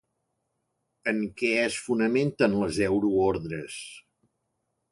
[1.11, 3.77] En què es fonamenten les euroordres?